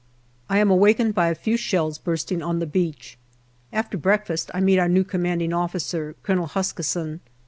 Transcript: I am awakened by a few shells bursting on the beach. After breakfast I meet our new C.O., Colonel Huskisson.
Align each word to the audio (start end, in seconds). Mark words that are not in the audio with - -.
I 0.49 0.57
am 0.57 0.71
awakened 0.71 1.13
by 1.13 1.27
a 1.27 1.35
few 1.35 1.57
shells 1.57 1.99
bursting 1.99 2.41
on 2.41 2.57
the 2.57 2.65
beach. 2.65 3.19
After 3.71 3.99
breakfast 3.99 4.49
I 4.51 4.59
meet 4.59 4.79
our 4.79 4.89
new 4.89 5.05
C.O., 5.07 6.15
Colonel 6.23 6.47
Huskisson. 6.47 7.19